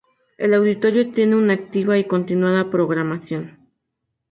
El 0.39 0.55
Auditorio 0.55 1.11
tiene 1.13 1.35
una 1.35 1.53
activa 1.53 1.95
y 1.99 2.05
continuada 2.05 2.71
programación. 2.71 3.59